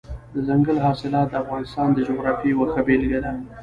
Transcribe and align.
دځنګل 0.33 0.77
حاصلات 0.85 1.27
د 1.29 1.33
افغانستان 1.43 1.87
د 1.93 1.97
جغرافیې 2.07 2.49
یوه 2.53 2.65
ښه 2.73 2.81
بېلګه 2.87 3.19
ده. 3.25 3.31